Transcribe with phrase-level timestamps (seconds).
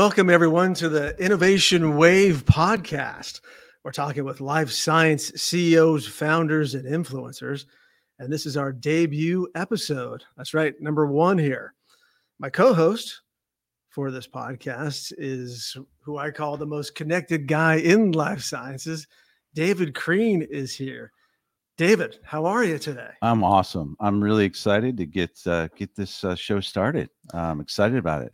[0.00, 3.42] welcome everyone to the Innovation Wave podcast.
[3.84, 7.66] We're talking with life science CEOs, founders, and influencers.
[8.18, 10.24] And this is our debut episode.
[10.38, 11.74] That's right, number one here.
[12.38, 13.20] My co host
[13.90, 19.06] for this podcast is who I call the most connected guy in life sciences.
[19.54, 21.12] David Crean is here.
[21.76, 23.10] David, how are you today?
[23.20, 23.98] I'm awesome.
[24.00, 27.10] I'm really excited to get uh, get this uh, show started.
[27.34, 28.32] I'm excited about it.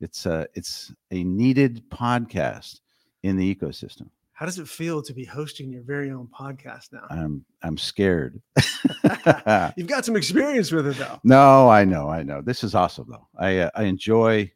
[0.00, 2.80] It's uh, it's a needed podcast
[3.22, 4.08] in the ecosystem.
[4.32, 7.06] How does it feel to be hosting your very own podcast now?
[7.10, 8.40] I'm I'm scared.
[9.76, 11.18] You've got some experience with it though.
[11.24, 12.40] No, I know, I know.
[12.40, 13.26] This is awesome though.
[13.36, 14.52] I uh, I enjoy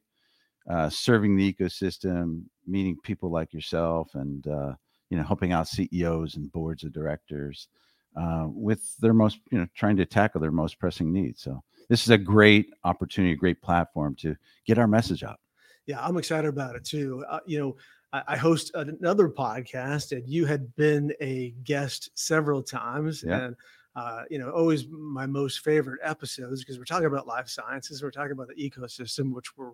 [0.70, 4.74] uh, serving the ecosystem, meeting people like yourself, and uh,
[5.10, 7.68] you know, helping out CEOs and boards of directors
[8.16, 11.42] uh, with their most, you know, trying to tackle their most pressing needs.
[11.42, 11.62] So
[11.92, 15.38] this is a great opportunity, a great platform to get our message out.
[15.84, 17.22] Yeah, I'm excited about it too.
[17.28, 17.76] Uh, you know,
[18.14, 23.40] I, I, host another podcast, and you had been a guest several times, yeah.
[23.40, 23.56] and
[23.94, 28.10] uh, you know, always my most favorite episodes because we're talking about life sciences, we're
[28.10, 29.72] talking about the ecosystem, which we're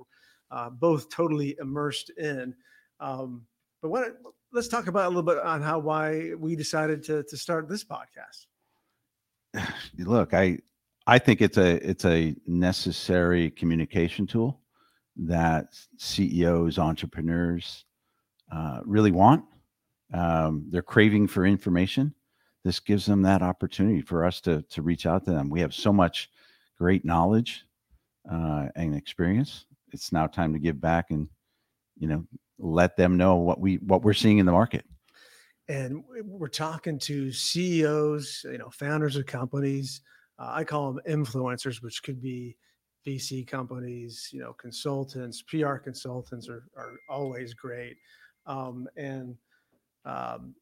[0.51, 2.53] uh, both totally immersed in.
[2.99, 3.43] Um,
[3.81, 4.17] but what,
[4.53, 7.85] let's talk about a little bit on how why we decided to to start this
[7.85, 8.47] podcast.
[9.99, 10.59] Look, I
[11.09, 14.61] I think it's a it's a necessary communication tool
[15.17, 17.87] that CEOs, entrepreneurs
[18.53, 19.43] uh, really want.
[20.13, 22.15] Um, they're craving for information.
[22.63, 25.49] This gives them that opportunity for us to to reach out to them.
[25.49, 26.29] We have so much
[26.77, 27.65] great knowledge
[28.31, 29.65] uh, and experience.
[29.93, 31.27] It's now time to give back and
[31.97, 32.27] you know
[32.59, 34.85] let them know what we what we're seeing in the market
[35.69, 40.01] and we're talking to CEOs, you know, founders of companies,
[40.39, 42.57] uh, I call them influencers, which could be
[43.07, 47.97] VC companies, you know, consultants, PR consultants are, are always great.
[48.47, 49.37] Um, and
[50.05, 50.55] um,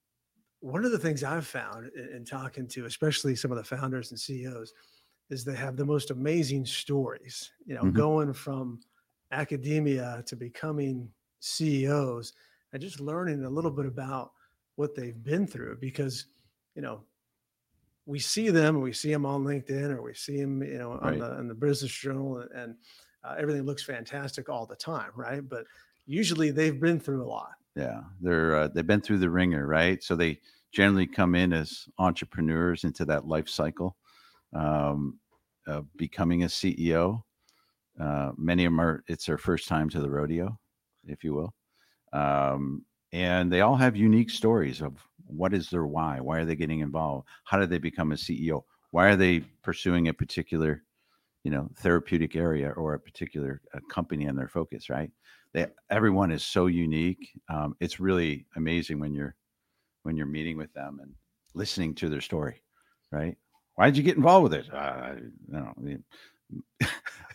[0.61, 4.11] one of the things I've found in, in, talking to, especially some of the founders
[4.11, 4.73] and CEOs,
[5.31, 7.97] is they have the most amazing stories, you know, mm-hmm.
[7.97, 8.81] going from
[9.33, 11.09] academia to becoming
[11.41, 12.33] CEOs
[12.73, 14.33] and just learning a little bit about
[14.77, 16.27] what they've been through because,
[16.75, 17.03] you know,
[18.07, 21.01] we see them, we see them on LinkedIn, or we see them, you know, on
[21.01, 21.19] right.
[21.19, 22.75] the in the Business Journal, and, and
[23.25, 25.47] uh, everything looks fantastic all the time, right?
[25.47, 25.65] But
[26.07, 27.53] usually they've been through a lot.
[27.75, 30.03] Yeah, they're uh, they've been through the wringer, right?
[30.03, 30.41] So they
[30.73, 33.97] generally come in as entrepreneurs into that life cycle,
[34.55, 35.19] um,
[35.67, 37.23] of becoming a CEO.
[38.01, 40.57] Uh, many of them are it's their first time to the rodeo,
[41.07, 41.55] if you will,
[42.13, 44.97] um, and they all have unique stories of
[45.27, 48.63] what is their why why are they getting involved how did they become a ceo
[48.91, 50.83] why are they pursuing a particular
[51.43, 55.11] you know therapeutic area or a particular uh, company and their focus right
[55.53, 59.35] they everyone is so unique um, it's really amazing when you're
[60.03, 61.13] when you're meeting with them and
[61.55, 62.63] listening to their story
[63.11, 63.37] right
[63.75, 65.15] why did you get involved with it uh,
[65.49, 65.99] you know,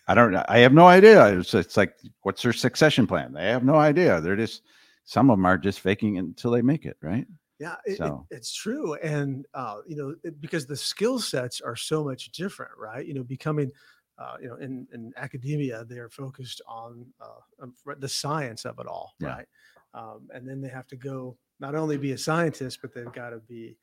[0.07, 1.25] I don't I have no idea.
[1.37, 3.33] It's, it's like, what's their succession plan?
[3.33, 4.19] They have no idea.
[4.19, 4.63] They're just,
[5.05, 7.25] some of them are just faking until they make it, right?
[7.61, 8.25] Yeah, it, so.
[8.31, 12.31] it, it's true, and uh, you know it, because the skill sets are so much
[12.31, 13.05] different, right?
[13.05, 13.71] You know, becoming,
[14.17, 17.67] uh, you know, in, in academia, they're focused on uh,
[17.99, 19.27] the science of it all, yeah.
[19.27, 19.47] right?
[19.93, 23.29] Um, and then they have to go not only be a scientist, but they've got
[23.29, 23.77] to be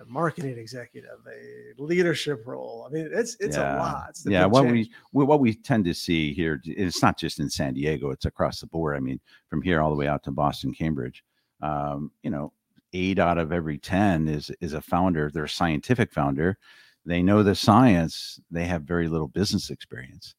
[0.00, 2.86] a marketing executive, a leadership role.
[2.88, 3.76] I mean, it's it's yeah.
[3.76, 4.06] a lot.
[4.10, 4.90] It's yeah, what change.
[5.12, 8.60] we what we tend to see here, it's not just in San Diego; it's across
[8.60, 8.96] the board.
[8.96, 11.24] I mean, from here all the way out to Boston, Cambridge.
[11.60, 12.52] Um, you know,
[12.92, 16.58] eight out of every 10 is is a founder they're a scientific founder.
[17.04, 20.34] They know the science they have very little business experience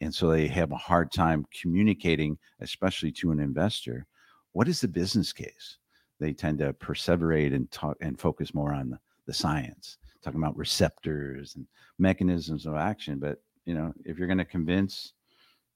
[0.00, 4.06] and so they have a hard time communicating especially to an investor
[4.52, 5.78] what is the business case?
[6.20, 10.56] They tend to perseverate and talk and focus more on the, the science talking about
[10.56, 11.66] receptors and
[11.98, 15.12] mechanisms of action but you know if you're going to convince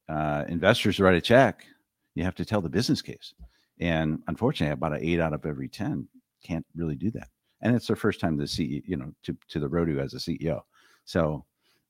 [0.08, 1.66] uh, investors to write a check
[2.14, 3.34] you have to tell the business case
[3.80, 6.06] and unfortunately about an eight out of every 10
[6.46, 7.28] can't really do that.
[7.62, 10.18] And it's their first time to see, you know, to, to the rodeo as a
[10.18, 10.60] CEO.
[11.04, 11.44] So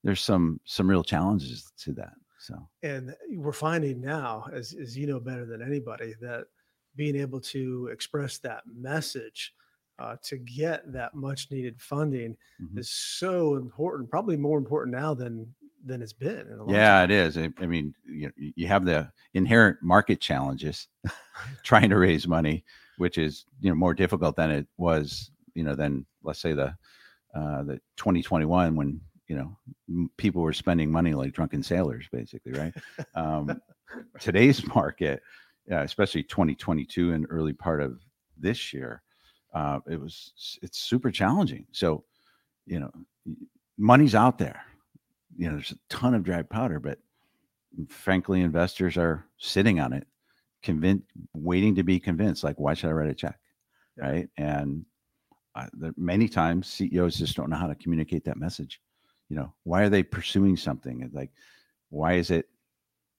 [0.05, 2.13] there's some some real challenges to that.
[2.39, 6.47] So and we're finding now, as as you know better than anybody, that
[6.95, 9.53] being able to express that message
[9.99, 12.79] uh, to get that much needed funding mm-hmm.
[12.79, 14.11] is so important.
[14.11, 15.53] Probably more important now than
[15.85, 16.47] than it's been.
[16.69, 17.11] yeah, time.
[17.11, 17.39] it is.
[17.39, 20.89] I, I mean, you, you have the inherent market challenges
[21.63, 22.65] trying to raise money
[22.99, 26.75] which is you know more difficult than it was you know than let's say the
[27.35, 32.75] uh, the 2021 when you know people were spending money like drunken sailors basically right
[33.15, 33.61] um,
[34.21, 35.23] today's market
[35.69, 38.01] yeah, especially 2022 and early part of
[38.39, 39.03] this year,
[39.55, 41.67] uh, it was it's super challenging.
[41.73, 42.05] So,
[42.67, 42.91] you know,
[43.77, 44.63] money's out there.
[45.37, 46.99] You know, there's a ton of dry powder, but
[47.89, 50.07] frankly, investors are sitting on it,
[50.63, 51.05] convinced,
[51.35, 52.45] waiting to be convinced.
[52.45, 53.39] Like, why should I write a check,
[53.97, 54.09] Yeah.
[54.09, 54.29] right?
[54.37, 54.85] And
[55.55, 58.81] uh, there, many times CEOs just don't know how to communicate that message.
[59.29, 61.03] You know, why are they pursuing something?
[61.03, 61.31] It's like,
[61.91, 62.47] why is it?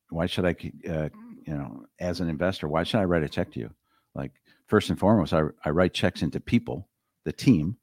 [0.09, 0.55] Why should I,
[0.89, 1.09] uh,
[1.45, 3.69] you know, as an investor, why should I write a check to you?
[4.15, 4.31] Like,
[4.67, 6.87] first and foremost, I, I write checks into people,
[7.25, 7.75] the team,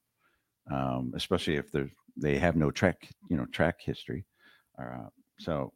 [0.71, 4.25] um, especially if they're they have no track, you know, track history.
[4.81, 5.09] Uh,
[5.39, 5.73] so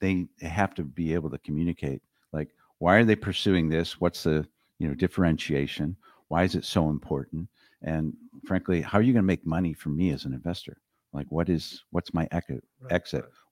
[0.00, 2.02] they have to be able to communicate
[2.32, 4.00] like why are they pursuing this?
[4.00, 4.46] What's the
[4.78, 5.96] you know differentiation?
[6.28, 7.48] Why is it so important?
[7.82, 8.14] And
[8.44, 10.76] frankly how are you going to make money for me as an investor?
[11.12, 12.62] Like what is what's my exit?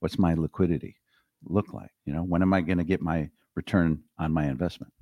[0.00, 0.96] what's my liquidity
[1.44, 1.90] look like?
[2.04, 4.92] You know when am i going to get my return on my investment?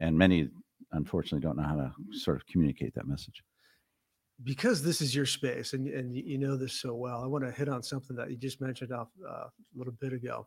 [0.00, 0.48] And many
[0.92, 3.42] unfortunately don't know how to sort of communicate that message
[4.42, 7.52] because this is your space and, and you know this so well, I want to
[7.52, 10.46] hit on something that you just mentioned off uh, a little bit ago.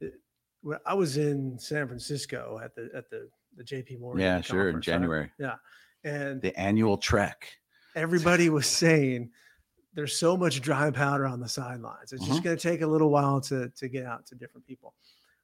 [0.00, 0.20] It-
[0.64, 4.68] when I was in San Francisco at the at the the JP Morgan yeah sure
[4.68, 4.92] in conference, right?
[4.94, 5.30] january
[6.04, 7.48] and the annual trek
[7.96, 9.28] everybody was saying
[9.92, 12.12] there's so much dry powder on the sidelines.
[12.12, 12.44] It's just Mhm.
[12.44, 14.94] going to take a little while to to get out to different people.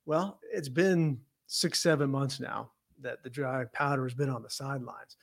[0.07, 2.71] Well, it's been six seven months now
[3.01, 5.17] that the dry powder has been on the sidelines.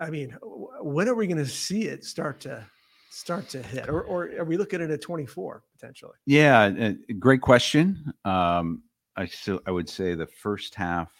[0.00, 2.66] I mean, when are we going to see it start to
[3.10, 6.12] start to hit, or or are we looking at a 24 potentially?
[6.26, 8.12] Yeah, uh, great question.
[8.24, 8.82] Um,
[9.16, 11.10] I still I would say the first half,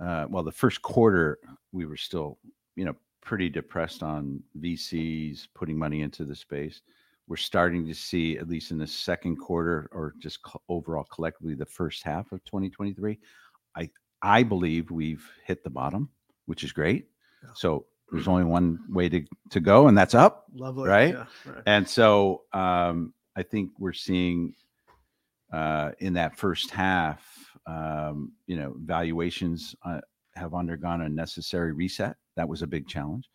[0.00, 1.38] uh, well, the first quarter
[1.72, 2.38] we were still,
[2.76, 6.80] you know, pretty depressed on VCs putting money into the space.
[7.28, 11.54] We're starting to see, at least in the second quarter, or just co- overall collectively,
[11.54, 13.18] the first half of 2023.
[13.76, 13.90] I
[14.22, 16.08] I believe we've hit the bottom,
[16.46, 17.08] which is great.
[17.54, 20.44] So there's only one way to to go, and that's up.
[20.54, 21.14] Lovely, Right?
[21.14, 21.62] Yeah, right.
[21.66, 24.54] And so um, I think we're seeing
[25.52, 27.24] uh, in that first half,
[27.66, 30.00] um, you know, valuations uh,
[30.34, 32.16] have undergone a necessary reset.
[32.36, 33.28] That was a big challenge.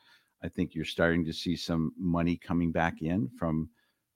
[0.43, 3.69] I think you're starting to see some money coming back in from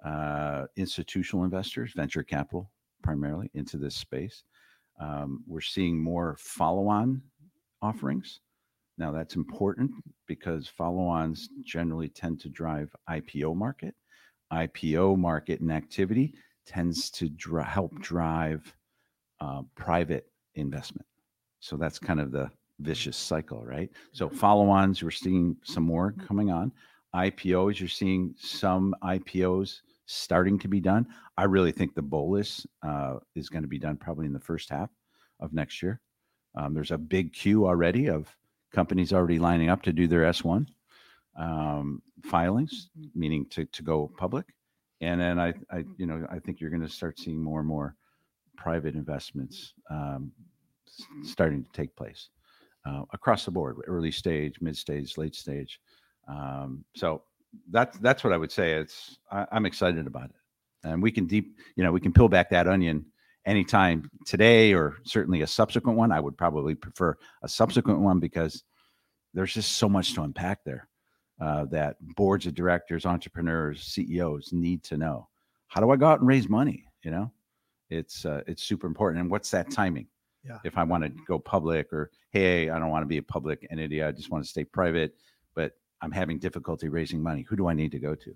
[0.04, 2.72] uh, institutional investors, venture capital
[3.04, 4.44] primarily into this space.
[5.00, 7.22] Um, we're seeing more follow on
[7.82, 8.40] offerings.
[8.98, 9.92] Now, that's important
[10.28, 13.94] because follow ons generally tend to drive IPO market.
[14.54, 16.34] IPO market and activity
[16.66, 18.74] tends to dri- help drive
[19.42, 21.06] uh, private investment.
[21.60, 22.50] So that's kind of the
[22.80, 23.90] vicious cycle, right?
[24.12, 26.72] So follow ons, we're seeing some more coming on.
[27.16, 31.08] IPOs, you're seeing some IPOs starting to be done.
[31.38, 34.70] I really think the bolus uh, is going to be done probably in the first
[34.70, 34.90] half
[35.40, 36.02] of next year.
[36.58, 38.34] Um, there's a big queue already of
[38.76, 40.68] companies already lining up to do their S1
[41.40, 44.46] um, filings, meaning to, to go public.
[45.02, 47.68] And then I, I, you know, I think you're going to start seeing more and
[47.68, 47.96] more
[48.58, 50.32] private investments um,
[51.24, 52.30] starting to take place
[52.86, 55.80] uh, across the board, early stage, mid stage, late stage.
[56.28, 57.24] Um, so
[57.72, 58.74] that's that's what I would say.
[58.74, 62.28] It's I, I'm excited about it, and we can deep, you know, we can peel
[62.28, 63.06] back that onion
[63.46, 66.12] anytime today or certainly a subsequent one.
[66.12, 68.64] I would probably prefer a subsequent one because
[69.34, 70.88] there's just so much to unpack there
[71.40, 75.28] uh, that boards of directors, entrepreneurs, CEOs need to know.
[75.68, 76.86] How do I go out and raise money?
[77.04, 77.32] You know,
[77.90, 79.22] it's uh, it's super important.
[79.22, 80.08] And what's that timing?
[80.44, 80.60] Yeah.
[80.64, 83.68] If I want to go public, or hey, I don't want to be a public
[83.72, 85.16] entity, I just want to stay private,
[85.56, 87.42] but I'm having difficulty raising money.
[87.50, 88.34] Who do I need to go to?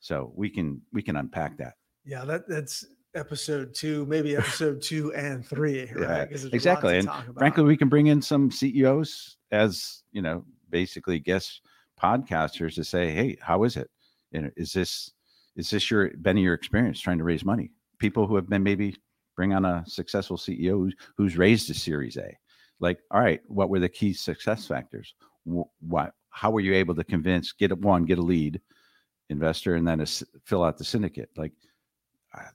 [0.00, 1.74] So we can we can unpack that.
[2.04, 2.86] Yeah, that that's
[3.18, 6.00] episode two, maybe episode two and three, right?
[6.00, 6.98] Yeah, 'Cause there's a lot exactly.
[6.98, 7.10] And.
[7.36, 11.62] Frankly, we can bring in some CEOs as you know, basically guest
[12.00, 13.90] podcasters to say, "Hey, how is it?
[14.32, 15.12] You know, is this
[15.56, 17.70] is this your been your experience trying to raise money?
[17.98, 18.96] People who have been maybe
[19.36, 22.36] bring on a successful CEO who's, who's raised a Series A.
[22.80, 25.14] Like, all right, what were the key success factors?
[25.44, 26.12] What?
[26.30, 28.60] How were you able to convince get a one, get a lead
[29.30, 30.06] investor, and then a
[30.44, 31.30] fill out the syndicate?
[31.36, 31.52] Like,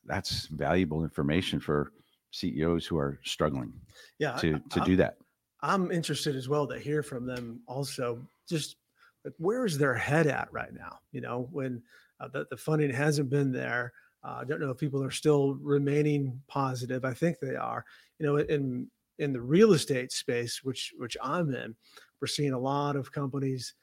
[0.06, 1.92] that's valuable information for
[2.32, 3.74] CEOs who are struggling
[4.20, 5.18] yeah, to to I'm- do that.
[5.62, 8.20] I'm interested as well to hear from them also.
[8.50, 8.76] Just
[9.24, 11.00] like where is their head at right now?
[11.14, 11.82] You know, when
[12.20, 13.94] uh, the, the funding hasn't been there.
[14.24, 17.04] Uh, I don't know if people are still remaining positive.
[17.04, 17.86] I think they are.
[18.20, 18.90] You know, in
[19.20, 21.76] in the real estate space, which which I'm in,
[22.22, 23.74] we're seeing a lot of companies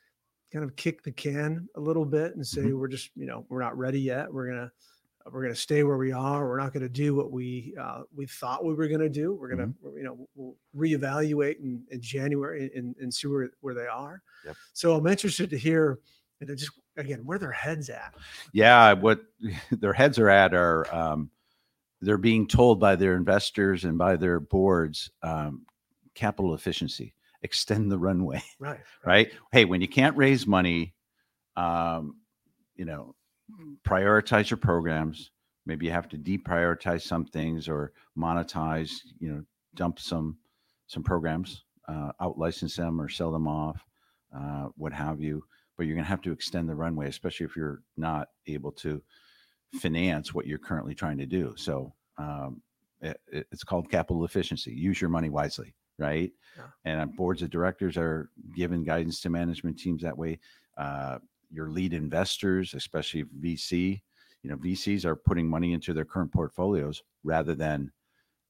[0.52, 3.60] kind of kick the can a little bit and say we're just you know we're
[3.62, 4.32] not ready yet.
[4.32, 4.72] We're gonna
[5.26, 6.48] we're going to stay where we are.
[6.48, 9.34] We're not going to do what we uh, we thought we were going to do.
[9.34, 13.74] We're going to you know we'll reevaluate in, in January and, and see where, where
[13.74, 14.22] they are.
[14.46, 14.56] Yep.
[14.72, 15.98] So I'm interested to hear
[16.40, 18.14] you know, just again where their heads at.
[18.52, 19.20] Yeah, what
[19.70, 21.30] their heads are at are um,
[22.00, 25.66] they're being told by their investors and by their boards um,
[26.14, 28.42] capital efficiency, extend the runway.
[28.58, 28.80] Right.
[29.04, 29.32] Right.
[29.52, 30.94] Hey, when you can't raise money,
[31.56, 32.16] um,
[32.74, 33.14] you know,
[33.86, 35.30] prioritize your programs.
[35.66, 38.92] Maybe you have to deprioritize some things or monetize.
[39.18, 40.38] You know, dump some
[40.86, 43.84] some programs, uh, out license them or sell them off,
[44.36, 45.44] uh, what have you.
[45.76, 49.00] But you're going to have to extend the runway, especially if you're not able to
[49.80, 51.54] finance what you're currently trying to do.
[51.56, 52.60] So um,
[53.00, 54.72] it, it's called capital efficiency.
[54.72, 56.32] Use your money wisely, right?
[56.56, 56.64] Yeah.
[56.84, 60.40] And boards of directors are giving guidance to management teams that way.
[60.76, 61.18] Uh,
[61.50, 64.00] your lead investors, especially VC,
[64.42, 67.92] you know, VCs are putting money into their current portfolios rather than,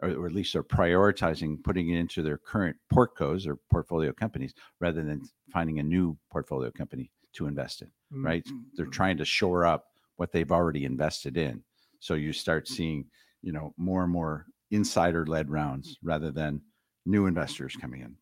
[0.00, 4.54] or, or at least they're prioritizing putting it into their current portcos or portfolio companies
[4.80, 8.24] rather than finding a new portfolio company to invest in, Mm.
[8.24, 8.46] right?
[8.74, 11.62] They're trying to shore up what they've already invested in.
[12.00, 13.06] So you start seeing,
[13.42, 16.60] you know, more and more insider led rounds rather than
[17.06, 18.16] new investors coming in.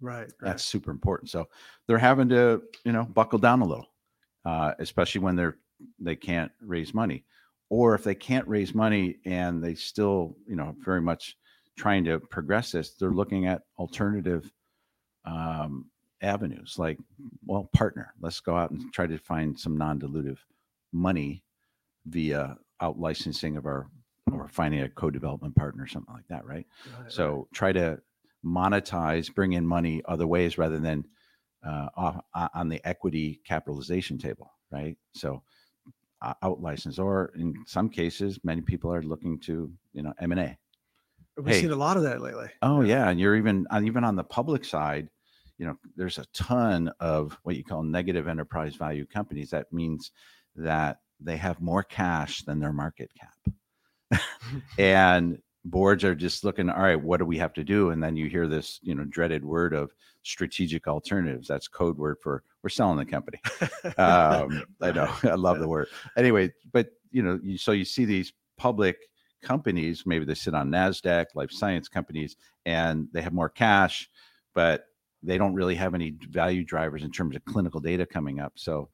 [0.00, 0.20] Right.
[0.20, 0.32] right.
[0.40, 1.30] That's super important.
[1.30, 1.48] So
[1.86, 3.91] they're having to, you know, buckle down a little,
[4.44, 5.56] uh, especially when they're
[5.98, 7.24] they can't raise money,
[7.68, 11.36] or if they can't raise money and they still, you know, very much
[11.76, 14.52] trying to progress this, they're looking at alternative
[15.24, 15.86] um,
[16.20, 16.98] avenues, like,
[17.46, 18.14] well, partner.
[18.20, 20.38] Let's go out and try to find some non-dilutive
[20.92, 21.42] money
[22.06, 23.88] via out licensing of our
[24.30, 26.66] or finding a co-development partner, or something like that, right?
[26.94, 27.12] right, right.
[27.12, 28.00] So try to
[28.44, 31.06] monetize, bring in money other ways rather than
[31.66, 32.20] uh, off,
[32.54, 34.96] on the equity capitalization table, right?
[35.14, 35.42] So
[36.20, 40.32] uh, out license, or in some cases, many people are looking to you know M
[40.32, 40.58] and A.
[41.36, 41.62] We've hey.
[41.62, 42.48] seen a lot of that lately.
[42.62, 45.08] Oh yeah, and you're even on even on the public side,
[45.58, 49.50] you know, there's a ton of what you call negative enterprise value companies.
[49.50, 50.12] That means
[50.56, 54.20] that they have more cash than their market cap
[54.78, 57.90] and boards are just looking all right what do we have to do?
[57.90, 59.92] And then you hear this you know dreaded word of
[60.22, 61.48] strategic alternatives.
[61.48, 63.38] That's code word for we're selling the company.
[63.98, 65.88] Um i know i love the word.
[66.16, 68.96] Anyway but you know you, so you see these public
[69.42, 74.08] companies maybe they sit on nasdaq life science companies and they have more cash
[74.54, 74.86] but
[75.22, 78.52] they don't really have any value drivers in terms of clinical data coming up.
[78.56, 78.88] So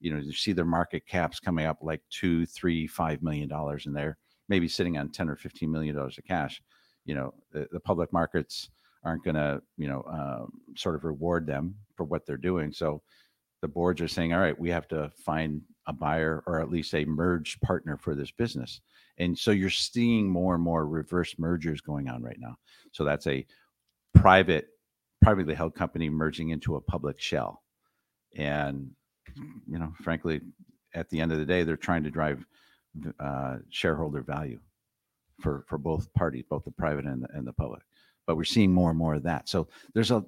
[0.00, 3.86] you know you see their market caps coming up like two three five million dollars
[3.86, 6.60] in they're maybe sitting on 10 or 15 million dollars of cash
[7.04, 8.70] you know the, the public markets
[9.04, 12.72] aren't going to you know um, sort of reward them for what they're doing.
[12.72, 13.02] So
[13.62, 16.94] the boards are saying all right we have to find a buyer or at least
[16.94, 18.80] a merged partner for this business.
[19.18, 22.56] And so you're seeing more and more reverse mergers going on right now.
[22.92, 23.46] So that's a
[24.14, 24.68] private
[25.22, 27.62] privately held company merging into a public shell.
[28.36, 28.90] And
[29.36, 30.40] you know frankly
[30.94, 32.44] at the end of the day they're trying to drive
[33.18, 34.60] uh, shareholder value
[35.40, 37.82] for for both parties, both the private and the, and the public.
[38.26, 39.48] But we're seeing more and more of that.
[39.48, 40.24] So there's a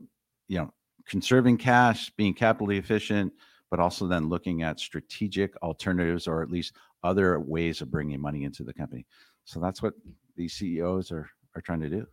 [0.49, 0.73] you know
[1.07, 3.33] conserving cash, being capitally efficient,
[3.71, 8.45] but also then looking at strategic alternatives or at least other ways of bringing money
[8.45, 9.07] into the company.
[9.45, 9.95] So that's what
[10.37, 12.07] these CEOs are are trying to do.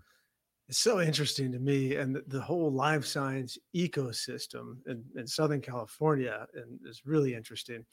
[0.70, 6.48] It's so interesting to me, and the, whole life science ecosystem in, in Southern California
[6.54, 7.86] and is really interesting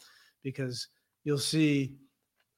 [0.45, 0.87] because
[1.25, 1.97] you'll see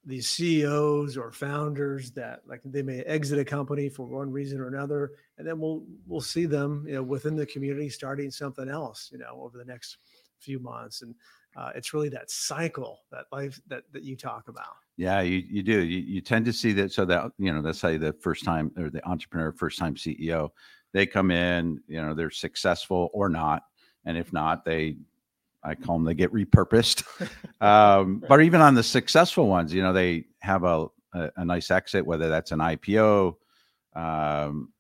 [0.05, 4.69] these CEOs or founders that like they may exit a company for one reason or
[4.69, 9.11] another, and then we'll we'll see them you know within the community starting something else
[9.13, 9.99] you know over the next
[10.41, 11.15] few months, and
[11.57, 14.77] uh, it's really that cycle that life that that you talk about.
[14.97, 15.81] Yeah, you, you do.
[15.81, 16.93] You, you tend to see that.
[16.93, 20.51] So that, you know, let's say the first time or the entrepreneur, first time CEO,
[20.93, 23.63] they come in, you know, they're successful or not.
[24.05, 24.97] And if not, they,
[25.65, 27.05] I call them, they get repurposed.
[27.61, 31.71] um, But even on the successful ones, you know, they have a, a, a nice
[31.71, 33.35] exit, whether that's an IPO
[33.95, 34.73] um,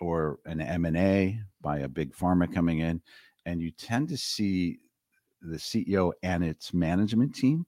[0.00, 3.02] or an M&A by a big pharma coming in.
[3.46, 4.78] And you tend to see
[5.42, 7.66] the CEO and its management team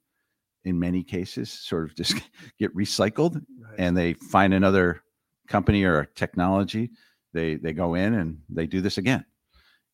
[0.64, 2.14] in many cases sort of just
[2.58, 3.74] get recycled Right.
[3.78, 5.02] and they find another
[5.48, 6.90] company or a technology
[7.32, 9.24] they they go in and they do this again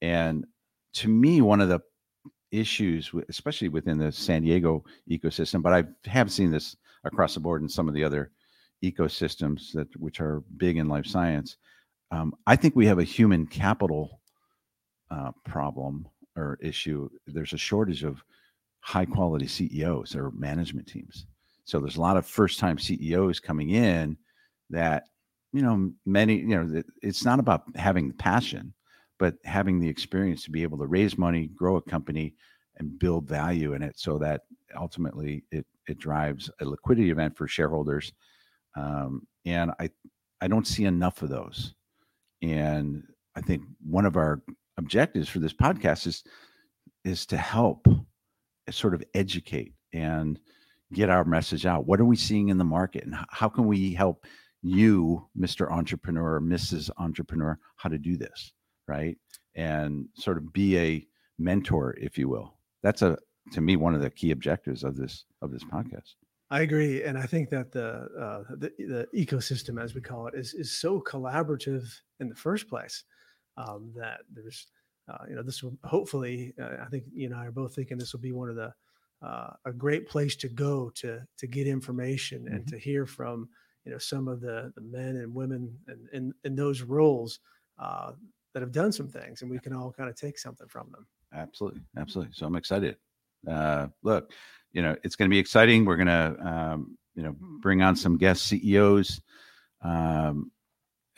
[0.03, 0.45] and
[0.95, 1.81] to me one of the
[2.51, 7.63] issues especially within the san diego ecosystem but i have seen this across the board
[7.63, 8.31] in some of the other
[8.83, 11.57] ecosystems that which are big in life science.
[12.11, 14.21] Um, i think we have a human capital
[15.11, 17.09] uh, problem or issue.
[17.27, 18.23] There's a shortage of
[18.81, 21.27] high quality ceos or management teams.
[21.65, 24.17] So there's a lot of first time CEOs coming in
[24.71, 25.05] that,
[25.53, 28.73] you know, many, you know, it's not about having passion,
[29.19, 32.35] but having the experience to be able to raise money, grow a company,
[32.79, 34.43] and build value in it so that
[34.77, 38.13] ultimately it it drives a liquidity event for shareholders.
[38.77, 39.91] Um, and I
[40.41, 41.75] I don't see enough of those.
[42.43, 43.03] And
[43.35, 44.43] I think one of our
[44.77, 46.23] objectives for this podcast is
[47.05, 47.87] is to help
[48.71, 50.39] sort of educate and
[50.93, 51.87] get our message out.
[51.87, 54.27] What are we seeing in the market and how can we help
[54.63, 55.71] you, Mr.
[55.71, 56.91] Entrepreneur, Mrs.
[56.99, 58.53] Entrepreneur, how to do this,
[58.89, 59.17] right?
[59.55, 61.07] And sort of be a
[61.39, 62.55] mentor, if you will.
[62.83, 63.19] That's a
[63.53, 66.15] to me one of the key objectives of this of this podcast.
[66.51, 67.87] I agree, and I think that the,
[68.19, 72.69] uh, the the ecosystem, as we call it, is is so collaborative in the first
[72.69, 73.05] place
[73.59, 74.67] um, that there's,
[75.09, 76.55] uh, you know, this will hopefully.
[76.61, 78.73] Uh, I think you and I are both thinking this will be one of the
[79.21, 82.69] uh, a great place to go to to get information and Mhm.
[82.69, 83.49] to hear from
[83.85, 87.41] you know some of the the men and women and in, in those roles
[87.79, 88.13] uh,
[88.55, 91.07] that have done some things, and we can all kind of take something from them.
[91.35, 92.33] Absolutely, absolutely.
[92.35, 92.97] So I'm excited.
[93.49, 94.33] Uh, look,
[94.73, 95.85] you know, it's going to be exciting.
[95.85, 99.21] We're going to, um, you know, bring on some guest CEOs,
[99.83, 100.51] um,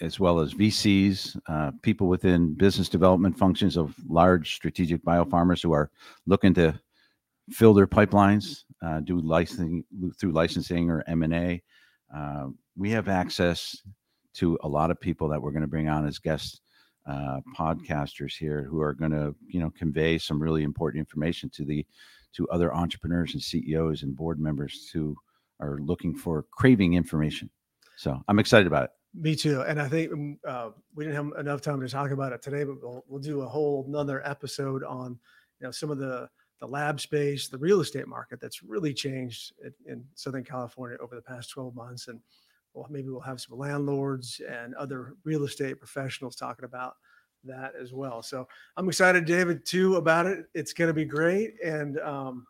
[0.01, 5.73] as well as VCs, uh, people within business development functions of large strategic biopharmas who
[5.73, 5.91] are
[6.27, 6.79] looking to
[7.51, 9.85] fill their pipelines, uh, do licensing
[10.19, 11.63] through licensing or M and A.
[12.15, 12.47] Uh,
[12.77, 13.77] we have access
[14.35, 16.61] to a lot of people that we're going to bring on as guests
[17.07, 21.65] uh, podcasters here who are going to you know convey some really important information to
[21.65, 21.87] the
[22.33, 25.17] to other entrepreneurs and CEOs and board members who
[25.61, 27.51] are looking for craving information.
[27.97, 28.91] So I'm excited about it.
[29.15, 29.63] Me too.
[29.63, 32.65] And I think um, uh, we didn't have enough time to talk about it today,
[32.65, 35.19] but we'll, we'll do a whole another episode on,
[35.61, 36.29] you know, some of the,
[36.61, 41.17] the lab space, the real estate market that's really changed in, in Southern California over
[41.17, 42.07] the past 12 months.
[42.07, 42.21] And
[42.75, 46.95] well, maybe we'll have some landlords and other real estate professionals talking about
[47.45, 48.23] that as well.
[48.23, 50.47] So I'm excited, David, too, about it.
[50.55, 51.55] It's going to be great.
[51.65, 52.47] And um,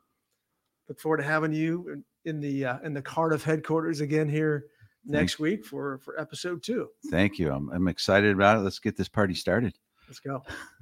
[0.88, 4.66] look forward to having you in, the, uh, in the Cardiff headquarters again here
[5.04, 6.88] next week for for episode two.
[7.10, 7.50] Thank you.
[7.50, 8.60] I'm, I'm excited about it.
[8.60, 9.74] Let's get this party started.
[10.08, 10.42] Let's go.